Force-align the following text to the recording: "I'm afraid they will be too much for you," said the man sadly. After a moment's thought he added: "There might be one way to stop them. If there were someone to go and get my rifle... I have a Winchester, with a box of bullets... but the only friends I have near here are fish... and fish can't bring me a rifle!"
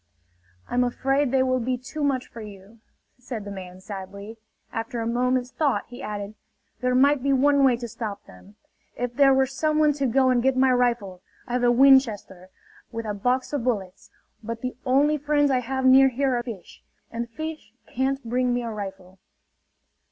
"I'm 0.67 0.83
afraid 0.83 1.29
they 1.29 1.43
will 1.43 1.59
be 1.59 1.77
too 1.77 2.03
much 2.03 2.27
for 2.27 2.41
you," 2.41 2.79
said 3.19 3.45
the 3.45 3.51
man 3.51 3.81
sadly. 3.81 4.37
After 4.73 4.99
a 4.99 5.05
moment's 5.05 5.51
thought 5.51 5.85
he 5.89 6.01
added: 6.01 6.33
"There 6.79 6.95
might 6.95 7.21
be 7.21 7.33
one 7.33 7.63
way 7.63 7.77
to 7.77 7.87
stop 7.87 8.25
them. 8.25 8.55
If 8.95 9.13
there 9.13 9.31
were 9.31 9.45
someone 9.45 9.93
to 9.93 10.07
go 10.07 10.31
and 10.31 10.41
get 10.41 10.57
my 10.57 10.71
rifle... 10.71 11.21
I 11.45 11.53
have 11.53 11.63
a 11.63 11.71
Winchester, 11.71 12.49
with 12.91 13.05
a 13.05 13.13
box 13.13 13.53
of 13.53 13.63
bullets... 13.63 14.09
but 14.41 14.61
the 14.61 14.75
only 14.87 15.19
friends 15.19 15.51
I 15.51 15.59
have 15.59 15.85
near 15.85 16.09
here 16.09 16.35
are 16.35 16.41
fish... 16.41 16.81
and 17.11 17.29
fish 17.29 17.71
can't 17.85 18.23
bring 18.27 18.55
me 18.55 18.63
a 18.63 18.71
rifle!" 18.71 19.19